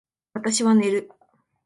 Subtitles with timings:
[0.33, 1.11] 私は寝る